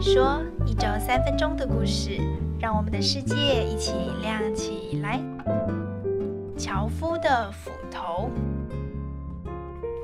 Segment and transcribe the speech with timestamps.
[0.00, 2.20] 你说一周三分钟的故事，
[2.60, 5.20] 让我们的世界一起亮起来。
[6.56, 8.30] 樵夫的斧头，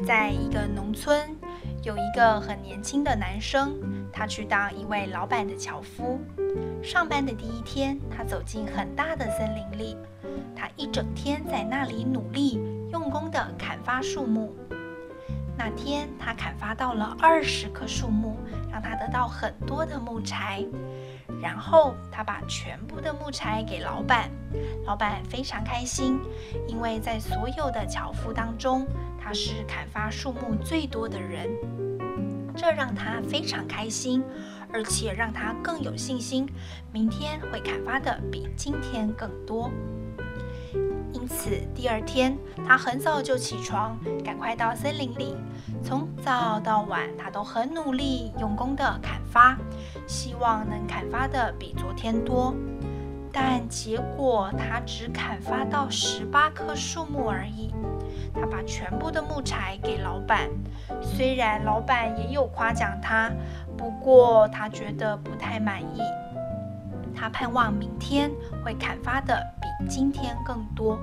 [0.04, 1.16] 在一个农村，
[1.84, 3.72] 有一个很年轻的男生，
[4.12, 6.18] 他去当一位老板的樵夫。
[6.82, 9.96] 上班的第一天，他走进很大的森林里，
[10.56, 14.52] 他一整天在那里努力用功地砍伐树木。
[15.56, 18.36] 那天，他砍伐到了二十棵树木，
[18.74, 20.64] 让他得到很多的木柴。
[21.40, 24.28] 然后，他把全部的木柴给老板，
[24.84, 26.18] 老板非常开心，
[26.66, 28.84] 因为在所有的樵夫当中，
[29.20, 31.48] 他是砍伐树木最多的人。
[32.56, 34.24] 这让他非常开心，
[34.72, 36.48] 而且让他更有信心，
[36.92, 39.70] 明天会砍伐的比今天更多。
[41.24, 42.36] 因此，第二天
[42.68, 45.34] 他很早就起床，赶快到森林里。
[45.82, 49.56] 从早到晚，他都很努力、用功地砍伐，
[50.06, 52.54] 希望能砍伐的比昨天多。
[53.32, 57.72] 但结果，他只砍伐到十八棵树木而已。
[58.34, 60.50] 他把全部的木柴给老板，
[61.00, 63.30] 虽然老板也有夸奖他，
[63.78, 66.02] 不过他觉得不太满意。
[67.16, 68.30] 他盼望明天
[68.62, 70.98] 会砍伐的比今天更多。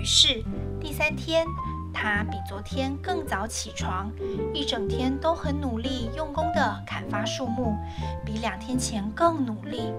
[0.00, 0.42] 于是
[0.80, 1.46] 第三天，
[1.92, 4.10] 他比昨天更早起床，
[4.54, 7.76] 一整天都很努力、用功地砍伐树木，
[8.24, 9.92] 比两天前更努力。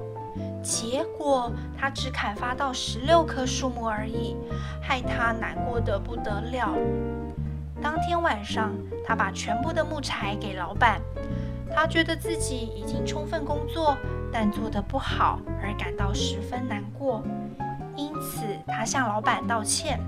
[0.63, 4.35] 结果他只砍伐到十六棵树木而已，
[4.81, 6.73] 害他难过得不得了。
[7.79, 8.71] 当天晚上，
[9.05, 10.99] 他把全部的木柴给老板，
[11.75, 13.95] 他觉得自己已经充分工作。
[14.33, 17.21] 但做得不好而感到十分难过，
[18.67, 19.99] 他向老板道歉。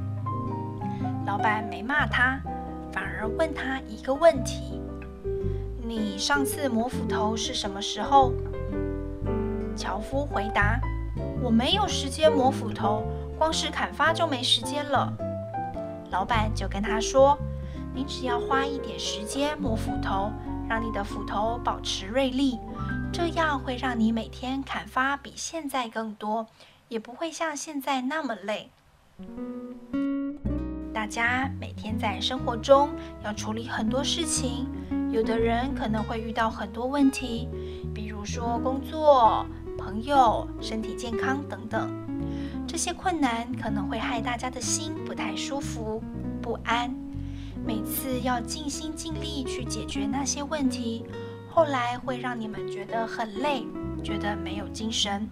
[1.25, 2.39] 老板没骂他，
[2.91, 4.81] 反而问他一个问题
[5.81, 8.33] ：“你上次磨斧头是什么时候？”
[9.75, 10.79] 樵夫回答
[11.41, 13.03] ：“我没有时间磨斧头，
[13.37, 15.11] 光是砍伐就没时间了。”
[16.11, 17.37] 老板就跟他说
[17.95, 20.31] ：“你只要花一点时间磨斧头，
[20.69, 22.59] 让你的斧头保持锐利。”
[23.13, 26.47] 这样会让你每天砍伐比现在更多，
[26.87, 28.71] 也不会像现在那么累。
[30.91, 32.89] 大家每天在生活中
[33.23, 34.67] 要处理很多事情，
[35.11, 37.47] 有的人可能会遇到很多问题，
[37.93, 39.45] 比如说工作、
[39.77, 41.91] 朋友、身体健康等等。
[42.67, 46.01] 这些困难可能会害大家的心不太舒服、
[46.41, 46.91] 不安，
[47.63, 51.05] 每次要尽心尽力去解决那些问题。
[51.55, 53.63] 后来会让你们觉得很累，
[54.03, 55.29] 觉得没有精神。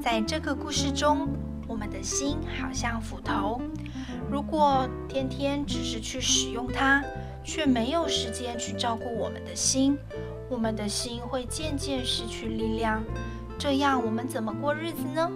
[0.00, 1.28] 在这个故事中，
[1.66, 3.60] 我们的心好像斧头，
[4.30, 7.02] 如果天天只是去使用它，
[7.42, 9.98] 却没有时间去照顾我们的心，
[10.48, 13.02] 我们的心会渐渐失去力量。
[13.58, 15.28] 这样我们怎么过日子呢？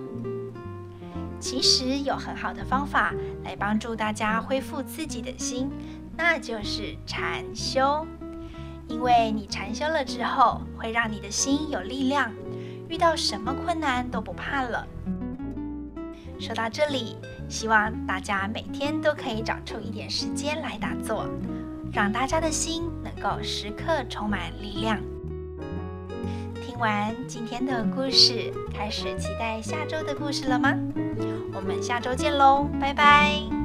[1.40, 3.12] 其实有很好的方法
[3.42, 5.68] 来帮助大家恢复自己的心，
[6.16, 8.06] 那就是禅修。
[8.90, 12.30] 因为你禅修了之后，会让你的心有力量，
[12.88, 14.84] 遇到什么困难都不怕了。
[16.40, 17.16] 说到这里，
[17.48, 21.24] 希望大家每天都可以找出一点时间来打坐，
[21.92, 24.98] 让大家的心能够时刻充满力量。
[26.60, 30.74] 听完今天的故事，开始期待下周的故事了吗？
[31.54, 33.59] 我们下周见喽，拜拜。